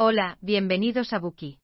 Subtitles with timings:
[0.00, 1.58] Hola, bienvenidos a Buki.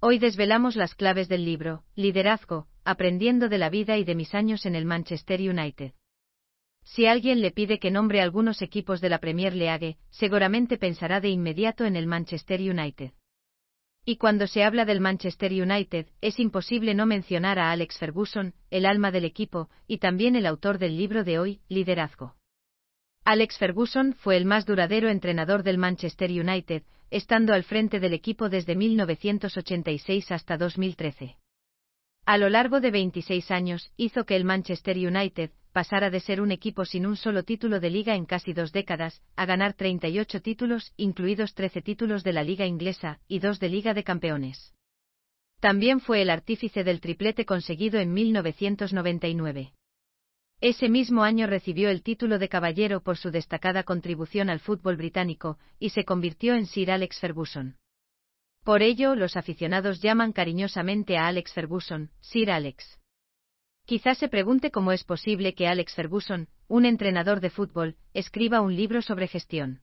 [0.00, 4.64] Hoy desvelamos las claves del libro, Liderazgo, aprendiendo de la vida y de mis años
[4.64, 5.92] en el Manchester United.
[6.82, 11.28] Si alguien le pide que nombre algunos equipos de la Premier League, seguramente pensará de
[11.28, 13.12] inmediato en el Manchester United.
[14.06, 18.86] Y cuando se habla del Manchester United, es imposible no mencionar a Alex Ferguson, el
[18.86, 22.34] alma del equipo, y también el autor del libro de hoy, Liderazgo.
[23.24, 26.82] Alex Ferguson fue el más duradero entrenador del Manchester United,
[27.12, 31.36] estando al frente del equipo desde 1986 hasta 2013.
[32.24, 36.52] A lo largo de 26 años, hizo que el Manchester United pasara de ser un
[36.52, 40.94] equipo sin un solo título de liga en casi dos décadas, a ganar 38 títulos,
[40.96, 44.74] incluidos 13 títulos de la liga inglesa y dos de Liga de Campeones.
[45.60, 49.74] También fue el artífice del triplete conseguido en 1999.
[50.62, 55.58] Ese mismo año recibió el título de caballero por su destacada contribución al fútbol británico,
[55.80, 57.78] y se convirtió en Sir Alex Ferguson.
[58.62, 63.00] Por ello, los aficionados llaman cariñosamente a Alex Ferguson, Sir Alex.
[63.86, 68.76] Quizás se pregunte cómo es posible que Alex Ferguson, un entrenador de fútbol, escriba un
[68.76, 69.82] libro sobre gestión.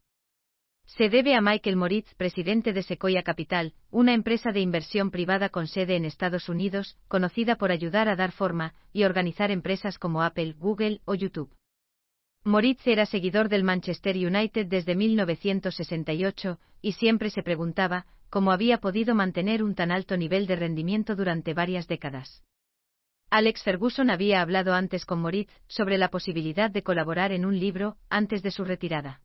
[0.98, 5.68] Se debe a Michael Moritz, presidente de Sequoia Capital, una empresa de inversión privada con
[5.68, 10.56] sede en Estados Unidos, conocida por ayudar a dar forma y organizar empresas como Apple,
[10.58, 11.54] Google o YouTube.
[12.44, 19.14] Moritz era seguidor del Manchester United desde 1968 y siempre se preguntaba cómo había podido
[19.14, 22.44] mantener un tan alto nivel de rendimiento durante varias décadas.
[23.30, 27.98] Alex Ferguson había hablado antes con Moritz sobre la posibilidad de colaborar en un libro
[28.10, 29.22] antes de su retirada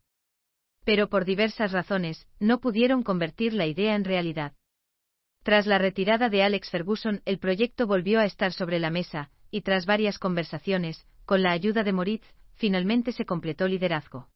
[0.85, 4.53] pero por diversas razones, no pudieron convertir la idea en realidad.
[5.43, 9.61] Tras la retirada de Alex Ferguson, el proyecto volvió a estar sobre la mesa, y
[9.61, 14.29] tras varias conversaciones, con la ayuda de Moritz, finalmente se completó liderazgo.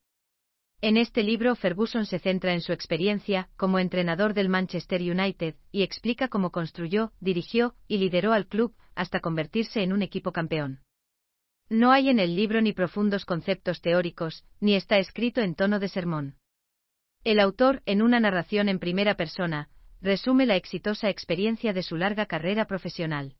[0.81, 5.83] En este libro Ferguson se centra en su experiencia como entrenador del Manchester United y
[5.83, 10.79] explica cómo construyó, dirigió y lideró al club hasta convertirse en un equipo campeón.
[11.69, 15.89] No hay en el libro ni profundos conceptos teóricos, ni está escrito en tono de
[15.89, 16.38] sermón.
[17.23, 19.69] El autor, en una narración en primera persona,
[20.01, 23.35] resume la exitosa experiencia de su larga carrera profesional.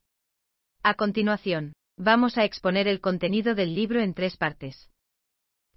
[0.83, 4.89] A continuación, vamos a exponer el contenido del libro en tres partes.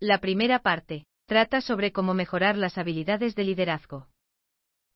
[0.01, 4.09] La primera parte, trata sobre cómo mejorar las habilidades de liderazgo.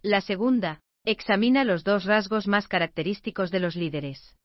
[0.02, 4.36] La segunda, examina los dos rasgos más característicos de los líderes.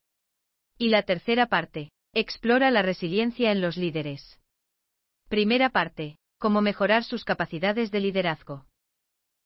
[0.77, 4.39] Y la tercera parte, explora la resiliencia en los líderes.
[5.29, 8.65] Primera parte, cómo mejorar sus capacidades de liderazgo.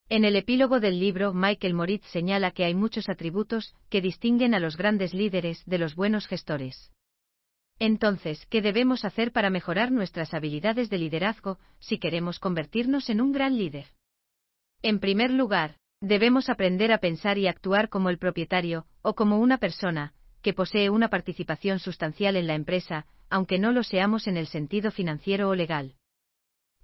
[0.07, 4.59] En el epílogo del libro, Michael Moritz señala que hay muchos atributos que distinguen a
[4.59, 6.94] los grandes líderes de los buenos gestores.
[7.79, 13.33] Entonces, ¿qué debemos hacer para mejorar nuestras habilidades de liderazgo si queremos convertirnos en un
[13.33, 13.88] gran líder?
[14.81, 19.57] En primer lugar, debemos aprender a pensar y actuar como el propietario, o como una
[19.57, 24.47] persona, que posee una participación sustancial en la empresa, aunque no lo seamos en el
[24.47, 25.95] sentido financiero o legal.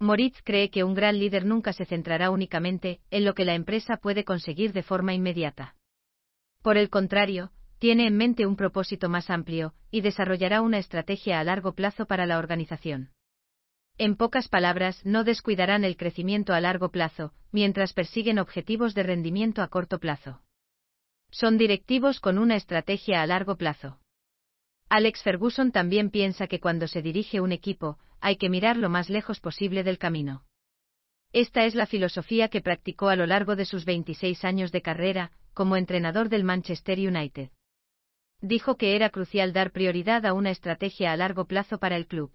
[0.01, 3.97] Moritz cree que un gran líder nunca se centrará únicamente en lo que la empresa
[3.97, 5.75] puede conseguir de forma inmediata.
[6.63, 11.44] Por el contrario, tiene en mente un propósito más amplio y desarrollará una estrategia a
[11.44, 13.11] largo plazo para la organización.
[14.00, 19.61] En pocas palabras, no descuidarán el crecimiento a largo plazo, mientras persiguen objetivos de rendimiento
[19.61, 20.41] a corto plazo.
[21.29, 24.00] Son directivos con una estrategia a largo plazo.
[24.90, 29.09] Alex Ferguson también piensa que cuando se dirige un equipo, hay que mirar lo más
[29.09, 30.45] lejos posible del camino.
[31.33, 35.31] Esta es la filosofía que practicó a lo largo de sus 26 años de carrera,
[35.53, 37.49] como entrenador del Manchester United.
[38.41, 42.31] Dijo que era crucial dar prioridad a una estrategia a largo plazo para el club.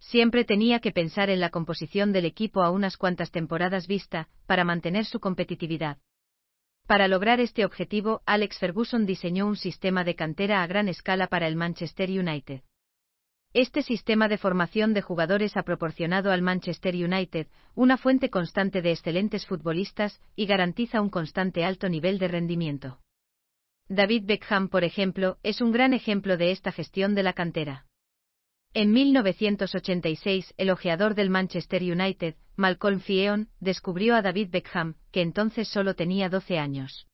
[0.00, 4.64] Siempre tenía que pensar en la composición del equipo a unas cuantas temporadas vista, para
[4.64, 5.98] mantener su competitividad.
[6.86, 11.46] Para lograr este objetivo, Alex Ferguson diseñó un sistema de cantera a gran escala para
[11.46, 12.62] el Manchester United.
[13.60, 18.92] Este sistema de formación de jugadores ha proporcionado al Manchester United una fuente constante de
[18.92, 23.00] excelentes futbolistas y garantiza un constante alto nivel de rendimiento.
[23.88, 27.84] David Beckham, por ejemplo, es un gran ejemplo de esta gestión de la cantera.
[28.74, 35.66] En 1986, el ojeador del Manchester United, Malcolm Fieon, descubrió a David Beckham, que entonces
[35.66, 37.08] solo tenía 12 años.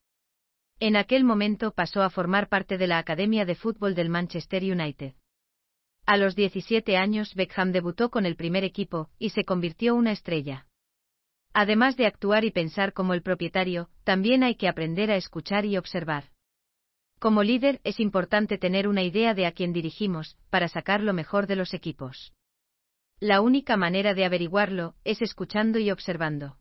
[0.78, 5.14] En aquel momento pasó a formar parte de la Academia de Fútbol del Manchester United.
[6.06, 10.66] A los 17 años Beckham debutó con el primer equipo y se convirtió una estrella.
[11.54, 15.78] Además de actuar y pensar como el propietario, también hay que aprender a escuchar y
[15.78, 16.24] observar.
[17.18, 21.46] Como líder es importante tener una idea de a quién dirigimos, para sacar lo mejor
[21.46, 22.34] de los equipos.
[23.18, 26.58] La única manera de averiguarlo es escuchando y observando.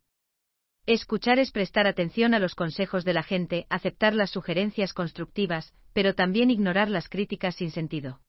[0.85, 6.13] Escuchar es prestar atención a los consejos de la gente, aceptar las sugerencias constructivas, pero
[6.13, 8.21] también ignorar las críticas sin sentido.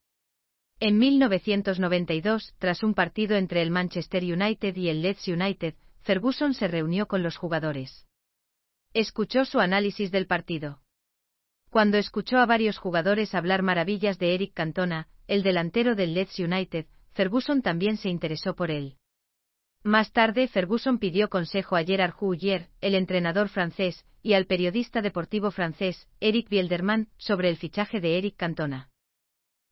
[0.81, 6.69] En 1992, tras un partido entre el Manchester United y el Leeds United, Ferguson se
[6.69, 8.07] reunió con los jugadores.
[8.93, 10.81] Escuchó su análisis del partido.
[11.71, 16.87] Cuando escuchó a varios jugadores hablar maravillas de Eric Cantona, el delantero del Leeds United,
[17.13, 18.97] Ferguson también se interesó por él.
[19.83, 25.51] Más tarde, Ferguson pidió consejo a Gerard Houllier, el entrenador francés, y al periodista deportivo
[25.51, 28.91] francés, Eric Bielderman, sobre el fichaje de Eric Cantona.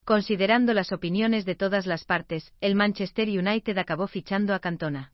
[0.04, 5.12] Considerando las opiniones de todas las partes, el Manchester United acabó fichando a Cantona.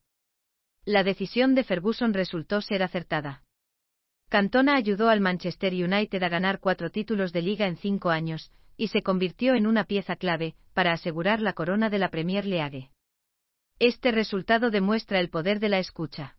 [0.87, 3.43] La decisión de Ferguson resultó ser acertada.
[4.31, 8.89] Cantona ayudó al Manchester United a ganar cuatro títulos de liga en cinco años, y
[8.89, 12.91] se convirtió en una pieza clave para asegurar la corona de la Premier League.
[13.79, 16.38] Este resultado demuestra el poder de la escucha.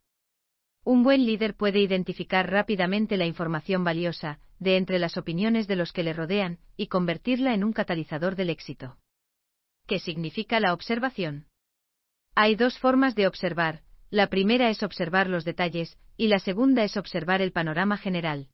[0.83, 5.91] Un buen líder puede identificar rápidamente la información valiosa, de entre las opiniones de los
[5.91, 8.97] que le rodean, y convertirla en un catalizador del éxito.
[9.87, 11.47] ¿Qué significa la observación?
[12.35, 16.97] Hay dos formas de observar, la primera es observar los detalles, y la segunda es
[16.97, 18.47] observar el panorama general.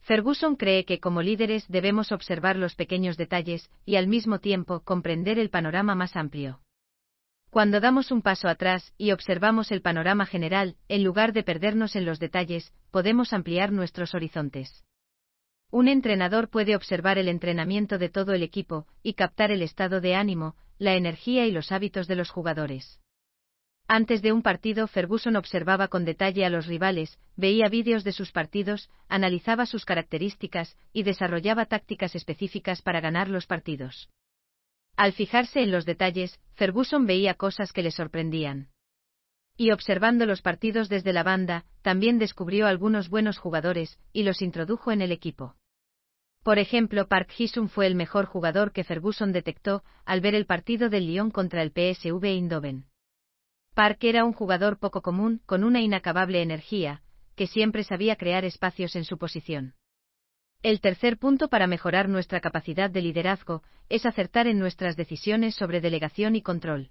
[0.00, 5.38] Ferguson cree que como líderes debemos observar los pequeños detalles, y al mismo tiempo comprender
[5.38, 6.60] el panorama más amplio.
[7.52, 12.06] Cuando damos un paso atrás y observamos el panorama general, en lugar de perdernos en
[12.06, 14.86] los detalles, podemos ampliar nuestros horizontes.
[15.70, 20.14] Un entrenador puede observar el entrenamiento de todo el equipo y captar el estado de
[20.14, 23.00] ánimo, la energía y los hábitos de los jugadores.
[23.86, 28.32] Antes de un partido, Ferguson observaba con detalle a los rivales, veía vídeos de sus
[28.32, 34.08] partidos, analizaba sus características y desarrollaba tácticas específicas para ganar los partidos.
[34.96, 38.68] Al fijarse en los detalles, Ferguson veía cosas que le sorprendían.
[39.56, 44.92] Y observando los partidos desde la banda, también descubrió algunos buenos jugadores, y los introdujo
[44.92, 45.56] en el equipo.
[46.42, 50.88] Por ejemplo, Park Hisum fue el mejor jugador que Ferguson detectó al ver el partido
[50.88, 52.86] del Lyon contra el PSV Eindhoven.
[53.74, 57.02] Park era un jugador poco común, con una inacabable energía,
[57.36, 59.74] que siempre sabía crear espacios en su posición.
[60.62, 65.80] El tercer punto para mejorar nuestra capacidad de liderazgo es acertar en nuestras decisiones sobre
[65.80, 66.90] delegación y control.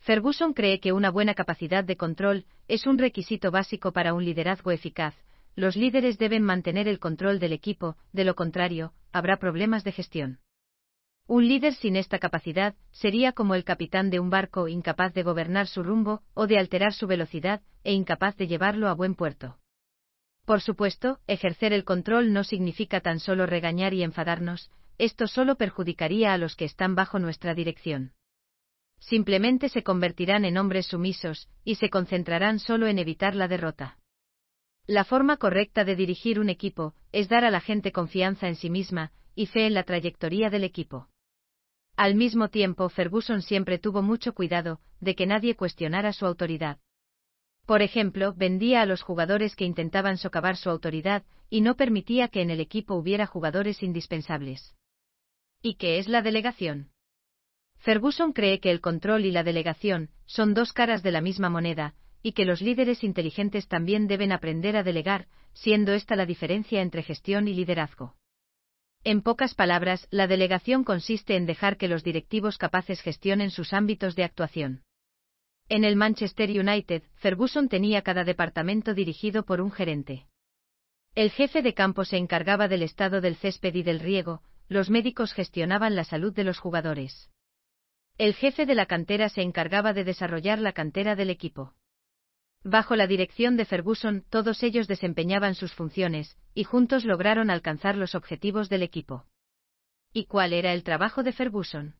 [0.00, 4.72] Ferguson cree que una buena capacidad de control es un requisito básico para un liderazgo
[4.72, 5.14] eficaz.
[5.54, 10.40] Los líderes deben mantener el control del equipo, de lo contrario, habrá problemas de gestión.
[11.28, 15.68] Un líder sin esta capacidad sería como el capitán de un barco incapaz de gobernar
[15.68, 19.61] su rumbo o de alterar su velocidad e incapaz de llevarlo a buen puerto.
[20.44, 26.32] Por supuesto, ejercer el control no significa tan solo regañar y enfadarnos, esto solo perjudicaría
[26.32, 28.12] a los que están bajo nuestra dirección.
[28.98, 33.98] Simplemente se convertirán en hombres sumisos, y se concentrarán solo en evitar la derrota.
[34.86, 38.68] La forma correcta de dirigir un equipo es dar a la gente confianza en sí
[38.68, 41.08] misma y fe en la trayectoria del equipo.
[41.96, 46.78] Al mismo tiempo, Ferguson siempre tuvo mucho cuidado de que nadie cuestionara su autoridad.
[47.66, 52.42] Por ejemplo, vendía a los jugadores que intentaban socavar su autoridad, y no permitía que
[52.42, 54.74] en el equipo hubiera jugadores indispensables.
[55.62, 56.90] ¿Y qué es la delegación?
[57.78, 61.94] Ferguson cree que el control y la delegación son dos caras de la misma moneda,
[62.22, 67.02] y que los líderes inteligentes también deben aprender a delegar, siendo esta la diferencia entre
[67.02, 68.14] gestión y liderazgo.
[69.04, 74.14] En pocas palabras, la delegación consiste en dejar que los directivos capaces gestionen sus ámbitos
[74.14, 74.82] de actuación.
[75.74, 80.26] En el Manchester United, Ferguson tenía cada departamento dirigido por un gerente.
[81.14, 85.32] El jefe de campo se encargaba del estado del césped y del riego, los médicos
[85.32, 87.30] gestionaban la salud de los jugadores.
[88.18, 91.72] El jefe de la cantera se encargaba de desarrollar la cantera del equipo.
[92.62, 98.14] Bajo la dirección de Ferguson, todos ellos desempeñaban sus funciones, y juntos lograron alcanzar los
[98.14, 99.24] objetivos del equipo.
[100.12, 101.94] ¿Y cuál era el trabajo de Ferguson?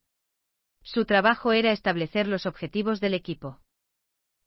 [0.82, 3.61] Su trabajo era establecer los objetivos del equipo.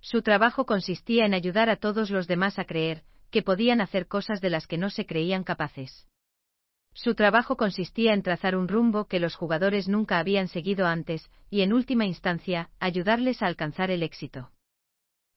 [0.06, 4.40] Su trabajo consistía en ayudar a todos los demás a creer que podían hacer cosas
[4.40, 6.06] de las que no se creían capaces.
[6.94, 11.62] Su trabajo consistía en trazar un rumbo que los jugadores nunca habían seguido antes, y
[11.62, 14.52] en última instancia, ayudarles a alcanzar el éxito.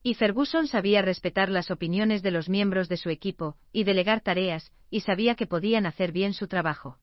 [0.03, 4.71] Y Ferguson sabía respetar las opiniones de los miembros de su equipo, y delegar tareas,
[4.91, 6.99] y sabía que podían hacer bien su trabajo.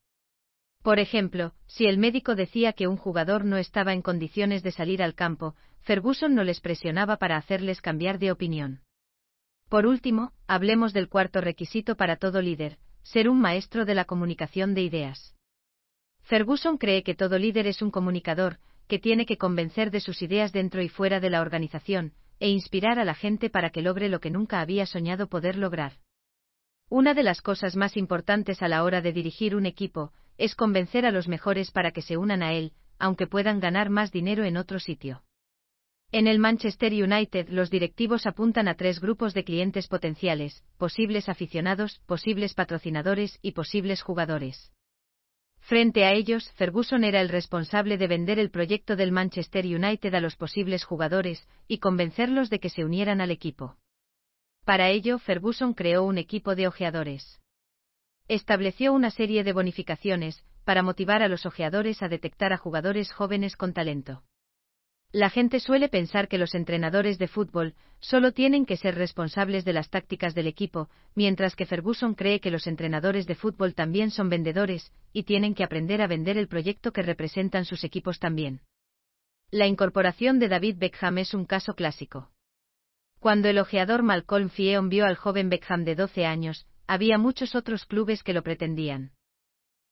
[0.83, 5.01] Por ejemplo, si el médico decía que un jugador no estaba en condiciones de salir
[5.01, 8.81] al campo, Ferguson no les presionaba para hacerles cambiar de opinión.
[9.69, 14.73] Por último, hablemos del cuarto requisito para todo líder, ser un maestro de la comunicación
[14.73, 15.35] de ideas.
[16.23, 20.51] Ferguson cree que todo líder es un comunicador, que tiene que convencer de sus ideas
[20.51, 24.19] dentro y fuera de la organización, e inspirar a la gente para que logre lo
[24.19, 25.93] que nunca había soñado poder lograr.
[26.89, 31.05] Una de las cosas más importantes a la hora de dirigir un equipo es convencer
[31.05, 34.57] a los mejores para que se unan a él, aunque puedan ganar más dinero en
[34.57, 35.21] otro sitio.
[36.11, 42.01] En el Manchester United los directivos apuntan a tres grupos de clientes potenciales, posibles aficionados,
[42.05, 44.71] posibles patrocinadores y posibles jugadores.
[45.59, 50.21] Frente a ellos, Ferguson era el responsable de vender el proyecto del Manchester United a
[50.21, 53.75] los posibles jugadores y convencerlos de que se unieran al equipo.
[54.63, 57.41] Para ello, Ferguson creó un equipo de ojeadores.
[58.27, 63.55] Estableció una serie de bonificaciones para motivar a los ojeadores a detectar a jugadores jóvenes
[63.55, 64.23] con talento.
[65.15, 69.71] La gente suele pensar que los entrenadores de fútbol solo tienen que ser responsables de
[69.71, 74.27] las tácticas del equipo, mientras que Ferguson cree que los entrenadores de fútbol también son
[74.27, 78.59] vendedores, y tienen que aprender a vender el proyecto que representan sus equipos también.
[79.51, 82.29] La incorporación de David Beckham es un caso clásico.
[83.19, 87.85] Cuando el ojeador Malcolm Fieon vio al joven Beckham de 12 años, había muchos otros
[87.85, 89.13] clubes que lo pretendían.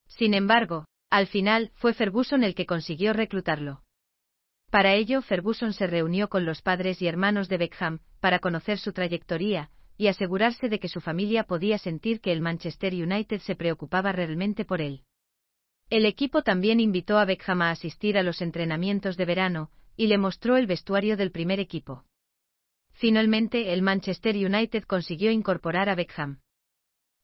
[0.05, 3.83] Sin embargo, al final, fue Ferguson el que consiguió reclutarlo.
[4.73, 8.91] Para ello, Ferguson se reunió con los padres y hermanos de Beckham, para conocer su
[8.91, 14.11] trayectoria, y asegurarse de que su familia podía sentir que el Manchester United se preocupaba
[14.13, 15.03] realmente por él.
[15.91, 20.17] El equipo también invitó a Beckham a asistir a los entrenamientos de verano, y le
[20.17, 22.05] mostró el vestuario del primer equipo.
[22.93, 26.39] Finalmente, el Manchester United consiguió incorporar a Beckham.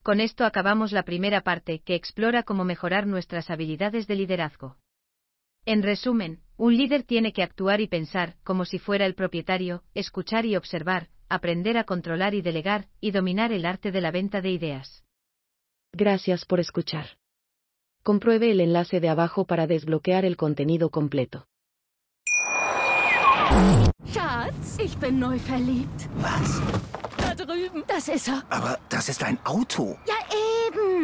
[0.03, 4.77] Con esto acabamos la primera parte, que explora cómo mejorar nuestras habilidades de liderazgo.
[5.65, 10.45] En resumen, un líder tiene que actuar y pensar como si fuera el propietario, escuchar
[10.45, 14.51] y observar, aprender a controlar y delegar, y dominar el arte de la venta de
[14.51, 15.05] ideas.
[15.93, 17.17] Gracias por escuchar.
[18.03, 21.47] Compruebe el enlace de abajo para desbloquear el contenido completo.
[24.11, 26.09] Schatz, ich bin neu verliebt.
[26.17, 26.61] Was?
[27.17, 27.85] Da drüben.
[27.87, 28.43] Das ist er.
[28.49, 29.97] Aber das ist ein Auto.
[30.05, 30.15] Ja,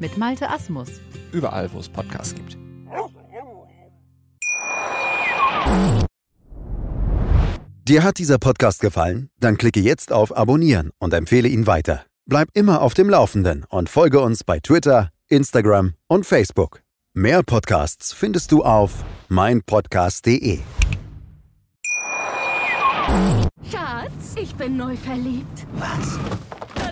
[0.00, 0.88] mit Malte Asmus.
[1.32, 2.56] Überall, wo es Podcasts gibt.
[7.88, 9.30] Dir hat dieser Podcast gefallen?
[9.38, 12.04] Dann klicke jetzt auf Abonnieren und empfehle ihn weiter.
[12.26, 16.82] Bleib immer auf dem Laufenden und folge uns bei Twitter, Instagram und Facebook.
[17.14, 20.58] Mehr Podcasts findest du auf meinpodcast.de.
[23.70, 25.66] Schatz, ich bin neu verliebt.
[25.74, 26.18] Was?